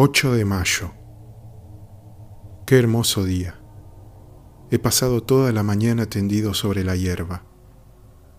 [0.00, 0.92] 8 de mayo.
[2.66, 3.58] Qué hermoso día.
[4.70, 7.42] He pasado toda la mañana tendido sobre la hierba.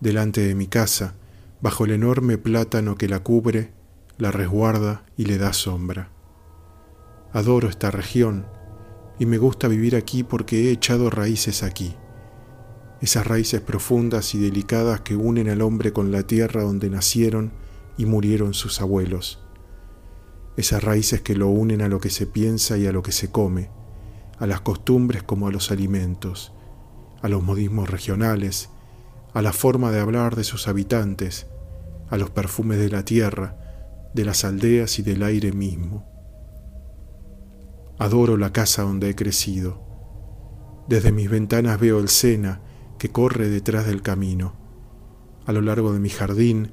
[0.00, 1.16] Delante de mi casa,
[1.60, 3.74] bajo el enorme plátano que la cubre,
[4.16, 6.08] la resguarda y le da sombra.
[7.34, 8.46] Adoro esta región
[9.18, 11.94] y me gusta vivir aquí porque he echado raíces aquí.
[13.02, 17.52] Esas raíces profundas y delicadas que unen al hombre con la tierra donde nacieron
[17.98, 19.44] y murieron sus abuelos
[20.60, 23.30] esas raíces que lo unen a lo que se piensa y a lo que se
[23.30, 23.70] come,
[24.38, 26.52] a las costumbres como a los alimentos,
[27.22, 28.70] a los modismos regionales,
[29.34, 31.46] a la forma de hablar de sus habitantes,
[32.08, 33.56] a los perfumes de la tierra,
[34.14, 36.06] de las aldeas y del aire mismo.
[37.98, 39.82] Adoro la casa donde he crecido.
[40.88, 42.60] Desde mis ventanas veo el Sena
[42.98, 44.54] que corre detrás del camino.
[45.46, 46.72] A lo largo de mi jardín,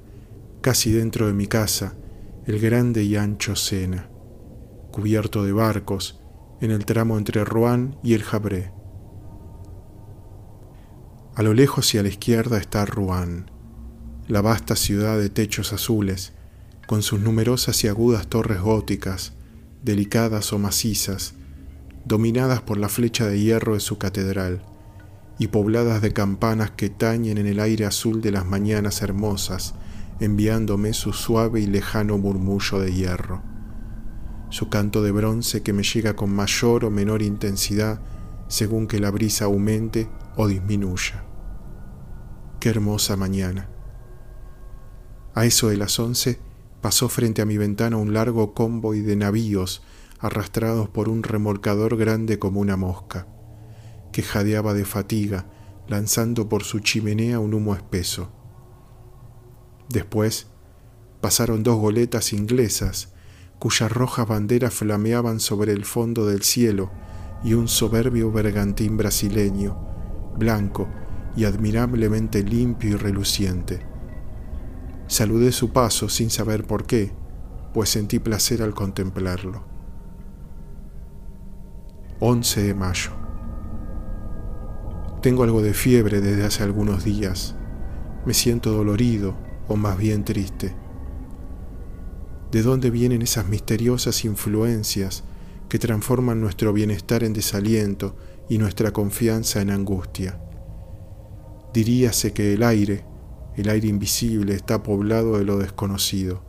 [0.61, 1.95] casi dentro de mi casa,
[2.47, 4.09] el grande y ancho Sena,
[4.93, 6.21] cubierto de barcos
[6.61, 8.71] en el tramo entre Rouen y el Jabré.
[11.35, 13.51] A lo lejos y a la izquierda está Rouen,
[14.29, 16.31] la vasta ciudad de techos azules,
[16.87, 19.33] con sus numerosas y agudas torres góticas,
[19.83, 21.33] delicadas o macizas,
[22.05, 24.63] dominadas por la flecha de hierro de su catedral,
[25.37, 29.75] y pobladas de campanas que tañen en el aire azul de las mañanas hermosas,
[30.19, 33.41] enviándome su suave y lejano murmullo de hierro,
[34.49, 38.01] su canto de bronce que me llega con mayor o menor intensidad
[38.47, 41.25] según que la brisa aumente o disminuya.
[42.59, 43.69] Qué hermosa mañana.
[45.35, 46.39] A eso de las once
[46.81, 49.83] pasó frente a mi ventana un largo convoy de navíos
[50.19, 53.27] arrastrados por un remolcador grande como una mosca,
[54.11, 55.45] que jadeaba de fatiga,
[55.87, 58.31] lanzando por su chimenea un humo espeso.
[59.89, 60.47] Después
[61.21, 63.13] pasaron dos goletas inglesas,
[63.59, 66.91] cuyas rojas banderas flameaban sobre el fondo del cielo,
[67.43, 69.77] y un soberbio bergantín brasileño,
[70.37, 70.87] blanco
[71.35, 73.85] y admirablemente limpio y reluciente.
[75.07, 77.13] Saludé su paso sin saber por qué,
[77.73, 79.63] pues sentí placer al contemplarlo.
[82.19, 83.11] 11 de mayo.
[85.21, 87.55] Tengo algo de fiebre desde hace algunos días.
[88.25, 89.35] Me siento dolorido,
[89.67, 90.75] o más bien triste?
[92.51, 95.23] ¿De dónde vienen esas misteriosas influencias
[95.67, 98.15] que transforman nuestro bienestar en desaliento
[98.49, 100.39] y nuestra confianza en angustia?
[101.73, 103.03] Diríase que el aire,
[103.55, 106.41] el aire invisible, está poblado de lo desconocido,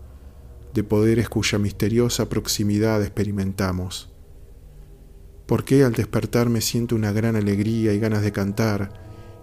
[0.73, 4.11] de poderes cuya misteriosa proximidad experimentamos.
[5.47, 8.93] ¿Por qué al despertar me siento una gran alegría y ganas de cantar,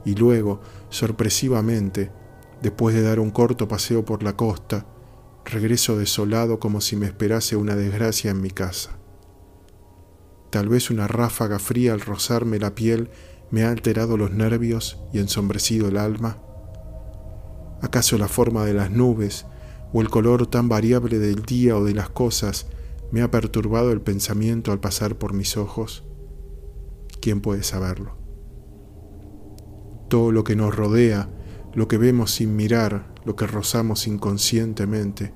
[0.05, 2.11] y luego, sorpresivamente,
[2.65, 4.87] Después de dar un corto paseo por la costa,
[5.45, 8.97] regreso desolado como si me esperase una desgracia en mi casa.
[10.49, 13.11] Tal vez una ráfaga fría al rozarme la piel
[13.51, 16.39] me ha alterado los nervios y ensombrecido el alma.
[17.83, 19.45] ¿Acaso la forma de las nubes
[19.93, 22.65] o el color tan variable del día o de las cosas
[23.11, 26.03] me ha perturbado el pensamiento al pasar por mis ojos?
[27.21, 28.17] ¿Quién puede saberlo?
[30.09, 31.29] Todo lo que nos rodea
[31.75, 35.33] lo que vemos sin mirar, lo que rozamos inconscientemente,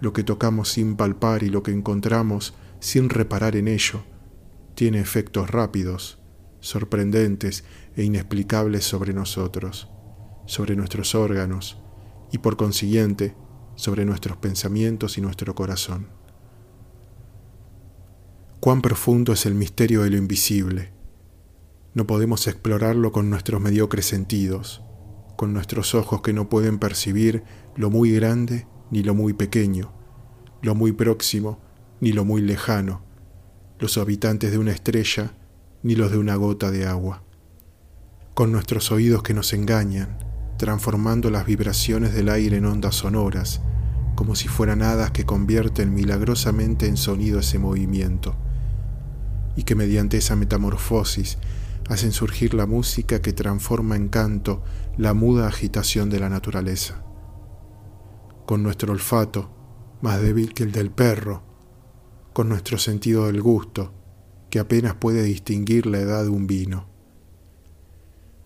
[0.00, 4.04] lo que tocamos sin palpar y lo que encontramos sin reparar en ello,
[4.76, 6.20] tiene efectos rápidos,
[6.60, 7.64] sorprendentes
[7.96, 9.88] e inexplicables sobre nosotros,
[10.46, 11.78] sobre nuestros órganos
[12.30, 13.34] y por consiguiente
[13.74, 16.06] sobre nuestros pensamientos y nuestro corazón.
[18.60, 20.92] Cuán profundo es el misterio de lo invisible.
[21.94, 24.80] No podemos explorarlo con nuestros mediocres sentidos
[25.36, 27.42] con nuestros ojos que no pueden percibir
[27.76, 29.92] lo muy grande ni lo muy pequeño,
[30.62, 31.60] lo muy próximo
[32.00, 33.02] ni lo muy lejano,
[33.78, 35.34] los habitantes de una estrella
[35.82, 37.22] ni los de una gota de agua,
[38.34, 40.18] con nuestros oídos que nos engañan,
[40.56, 43.60] transformando las vibraciones del aire en ondas sonoras,
[44.14, 48.36] como si fueran hadas que convierten milagrosamente en sonido ese movimiento,
[49.56, 51.38] y que mediante esa metamorfosis
[51.88, 54.62] hacen surgir la música que transforma en canto
[54.96, 57.04] la muda agitación de la naturaleza.
[58.46, 59.50] Con nuestro olfato,
[60.00, 61.42] más débil que el del perro,
[62.32, 63.92] con nuestro sentido del gusto,
[64.50, 66.88] que apenas puede distinguir la edad de un vino.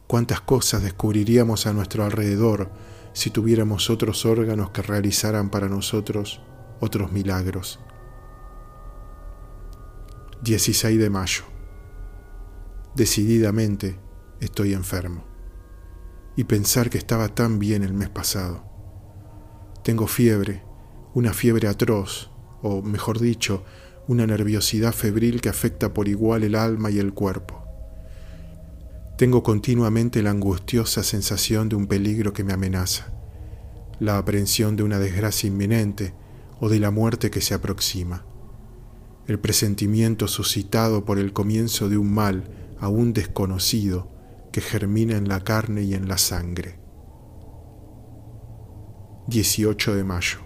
[0.06, 2.70] Cuántas cosas descubriríamos a nuestro alrededor
[3.12, 6.40] si tuviéramos otros órganos que realizaran para nosotros
[6.80, 7.80] otros milagros.
[10.42, 11.57] 16 de mayo
[12.94, 13.98] decididamente
[14.40, 15.24] estoy enfermo.
[16.36, 18.64] Y pensar que estaba tan bien el mes pasado.
[19.82, 20.62] Tengo fiebre,
[21.14, 22.30] una fiebre atroz,
[22.62, 23.64] o mejor dicho,
[24.06, 27.64] una nerviosidad febril que afecta por igual el alma y el cuerpo.
[29.16, 33.12] Tengo continuamente la angustiosa sensación de un peligro que me amenaza,
[33.98, 36.14] la aprehensión de una desgracia inminente
[36.60, 38.24] o de la muerte que se aproxima,
[39.26, 42.44] el presentimiento suscitado por el comienzo de un mal
[42.80, 44.10] aún desconocido
[44.52, 46.78] que germina en la carne y en la sangre.
[49.28, 50.38] 18 de mayo.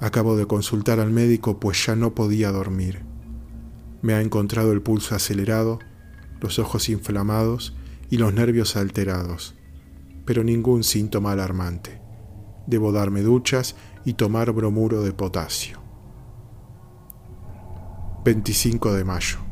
[0.00, 3.04] Acabo de consultar al médico pues ya no podía dormir.
[4.00, 5.78] Me ha encontrado el pulso acelerado,
[6.40, 7.76] los ojos inflamados
[8.10, 9.54] y los nervios alterados,
[10.24, 12.00] pero ningún síntoma alarmante.
[12.66, 15.80] Debo darme duchas y tomar bromuro de potasio.
[18.24, 19.51] 25 de mayo.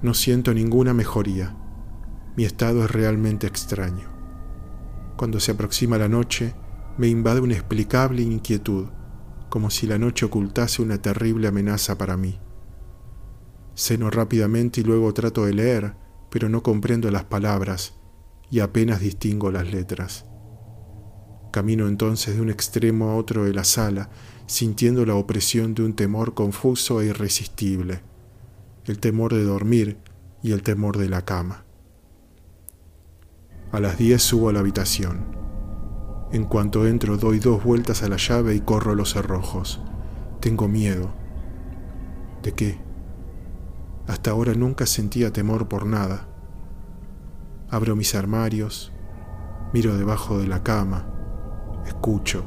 [0.00, 1.56] No siento ninguna mejoría.
[2.36, 4.08] Mi estado es realmente extraño.
[5.16, 6.54] Cuando se aproxima la noche,
[6.96, 8.86] me invade una explicable inquietud,
[9.48, 12.38] como si la noche ocultase una terrible amenaza para mí.
[13.74, 15.94] Ceno rápidamente y luego trato de leer,
[16.30, 17.94] pero no comprendo las palabras
[18.50, 20.26] y apenas distingo las letras.
[21.50, 24.10] Camino entonces de un extremo a otro de la sala,
[24.46, 28.00] sintiendo la opresión de un temor confuso e irresistible,
[28.88, 29.98] el temor de dormir
[30.42, 31.64] y el temor de la cama.
[33.70, 35.36] A las diez subo a la habitación.
[36.32, 39.80] En cuanto entro doy dos vueltas a la llave y corro los cerrojos.
[40.40, 41.10] Tengo miedo.
[42.42, 42.78] ¿De qué?
[44.06, 46.28] Hasta ahora nunca sentía temor por nada.
[47.70, 48.92] Abro mis armarios,
[49.74, 51.06] miro debajo de la cama,
[51.86, 52.44] escucho,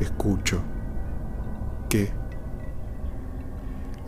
[0.00, 0.62] escucho.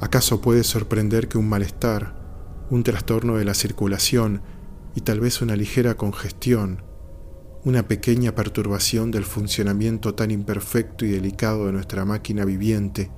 [0.03, 4.43] ¿Acaso puede sorprender que un malestar, un trastorno de la circulación
[4.95, 6.83] y tal vez una ligera congestión
[7.65, 13.13] una pequeña perturbación del funcionamiento tan imperfecto y delicado de nuestra máquina viviente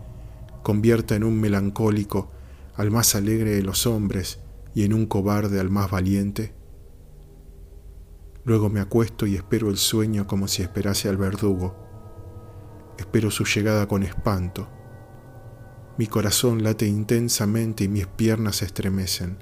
[0.62, 2.30] convierta en un melancólico
[2.74, 4.40] al más alegre de los hombres
[4.74, 6.54] y en un cobarde al más valiente?
[8.44, 11.74] Luego me acuesto y espero el sueño como si esperase al verdugo.
[12.98, 14.68] Espero su llegada con espanto.
[15.96, 19.38] Mi corazón late intensamente y mis piernas se estremecen.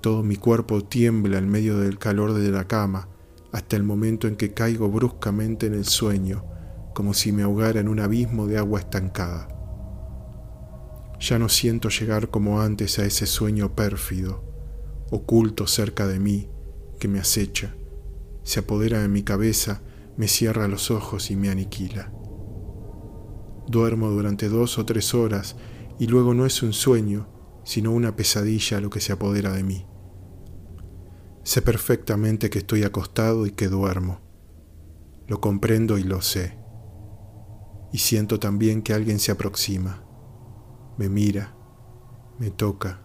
[0.00, 3.08] Todo mi cuerpo tiembla en medio del calor de la cama
[3.50, 6.44] hasta el momento en que caigo bruscamente en el sueño,
[6.94, 9.48] como si me ahogara en un abismo de agua estancada.
[11.18, 14.44] Ya no siento llegar como antes a ese sueño pérfido,
[15.10, 16.50] oculto cerca de mí,
[17.00, 17.74] que me acecha,
[18.44, 19.82] se apodera de mi cabeza,
[20.16, 22.12] me cierra los ojos y me aniquila.
[23.66, 25.56] Duermo durante dos o tres horas
[25.98, 27.28] y luego no es un sueño,
[27.64, 29.86] sino una pesadilla lo que se apodera de mí.
[31.44, 34.20] Sé perfectamente que estoy acostado y que duermo.
[35.26, 36.58] Lo comprendo y lo sé.
[37.92, 40.04] Y siento también que alguien se aproxima.
[40.98, 41.56] Me mira,
[42.38, 43.02] me toca,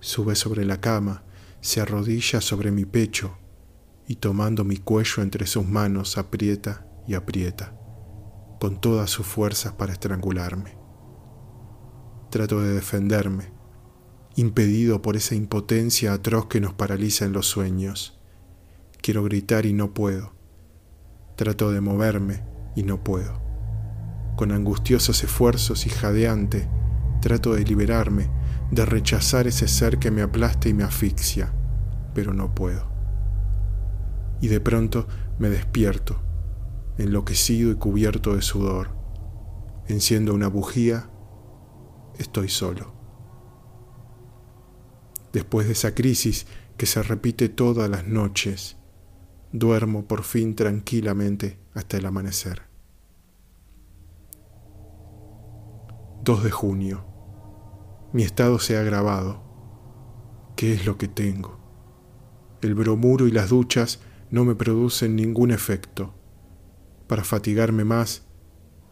[0.00, 1.24] sube sobre la cama,
[1.60, 3.36] se arrodilla sobre mi pecho
[4.06, 7.78] y tomando mi cuello entre sus manos aprieta y aprieta,
[8.60, 10.76] con todas sus fuerzas para estrangularme.
[12.30, 13.52] Trato de defenderme,
[14.36, 18.20] impedido por esa impotencia atroz que nos paraliza en los sueños.
[19.00, 20.34] Quiero gritar y no puedo.
[21.36, 22.44] Trato de moverme
[22.76, 23.40] y no puedo.
[24.36, 26.68] Con angustiosos esfuerzos y jadeante,
[27.22, 28.30] trato de liberarme,
[28.70, 31.50] de rechazar ese ser que me aplasta y me asfixia,
[32.14, 32.90] pero no puedo.
[34.42, 35.08] Y de pronto
[35.38, 36.20] me despierto,
[37.00, 38.90] enloquecido y cubierto de sudor.
[39.88, 41.10] Enciendo una bujía,
[42.18, 43.00] estoy solo
[45.32, 48.76] después de esa crisis que se repite todas las noches,
[49.52, 52.62] duermo por fin tranquilamente hasta el amanecer.
[56.22, 57.06] 2 de junio.
[58.12, 59.42] Mi estado se ha agravado.
[60.56, 61.58] ¿Qué es lo que tengo?
[62.60, 66.14] El bromuro y las duchas no me producen ningún efecto.
[67.10, 68.22] Para fatigarme más,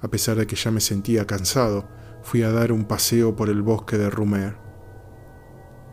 [0.00, 1.88] a pesar de que ya me sentía cansado,
[2.24, 4.56] fui a dar un paseo por el bosque de Rumer.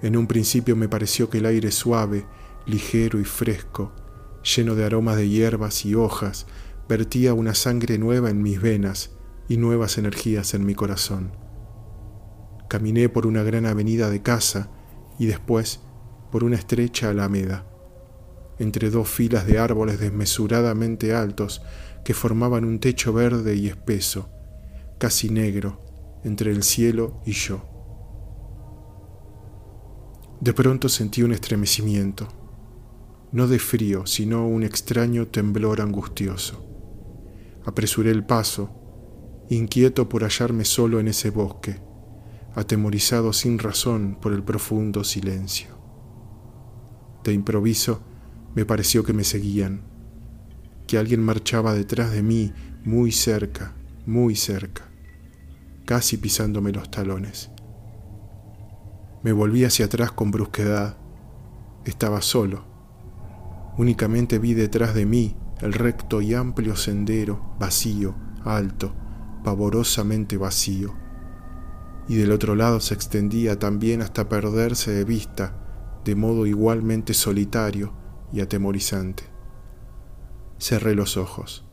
[0.01, 2.25] En un principio me pareció que el aire suave,
[2.65, 3.93] ligero y fresco,
[4.41, 6.47] lleno de aromas de hierbas y hojas,
[6.89, 9.11] vertía una sangre nueva en mis venas
[9.47, 11.31] y nuevas energías en mi corazón.
[12.67, 14.71] Caminé por una gran avenida de casa
[15.19, 15.79] y después
[16.31, 17.67] por una estrecha alameda,
[18.57, 21.61] entre dos filas de árboles desmesuradamente altos
[22.05, 24.29] que formaban un techo verde y espeso,
[24.99, 25.81] casi negro,
[26.23, 27.65] entre el cielo y yo.
[30.39, 32.27] De pronto sentí un estremecimiento,
[33.31, 36.63] no de frío, sino un extraño temblor angustioso.
[37.65, 38.69] Apresuré el paso
[39.49, 41.81] inquieto por hallarme solo en ese bosque,
[42.53, 45.69] atemorizado sin razón por el profundo silencio.
[47.23, 48.01] De improviso
[48.53, 49.94] me pareció que me seguían,
[50.85, 53.73] que alguien marchaba detrás de mí muy cerca,
[54.05, 54.83] muy cerca,
[55.85, 57.51] casi pisándome los talones.
[59.23, 60.97] Me volví hacia atrás con brusquedad.
[61.83, 62.63] Estaba solo.
[63.77, 68.93] Únicamente vi detrás de mí el recto y amplio sendero, vacío, alto,
[69.43, 70.93] pavorosamente vacío.
[72.07, 77.93] Y del otro lado se extendía también hasta perderse de vista, de modo igualmente solitario
[78.31, 79.34] y atemorizante.
[80.57, 81.65] Cerré los ojos.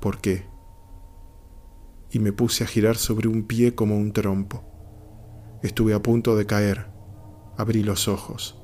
[0.00, 0.46] ¿Por qué?
[2.10, 4.64] Y me puse a girar sobre un pie como un trompo.
[5.62, 6.86] Estuve a punto de caer.
[7.56, 8.62] Abrí los ojos.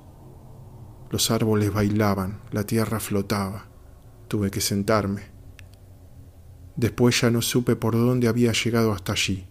[1.10, 3.66] Los árboles bailaban, la tierra flotaba.
[4.28, 5.22] Tuve que sentarme.
[6.76, 9.46] Después ya no supe por dónde había llegado hasta allí.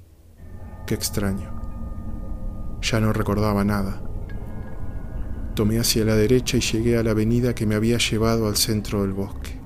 [0.87, 1.53] Qué extraño.
[2.81, 4.01] Ya no recordaba nada.
[5.55, 9.03] Tomé hacia la derecha y llegué a la avenida que me había llevado al centro
[9.03, 9.59] del bosque.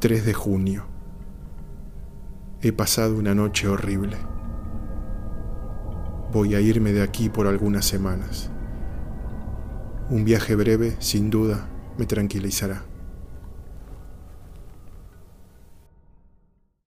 [0.00, 0.84] 3 de junio.
[2.60, 4.18] He pasado una noche horrible.
[6.30, 8.50] Voy a irme de aquí por algunas semanas.
[10.10, 12.84] Un viaje breve, sin duda, me tranquilizará.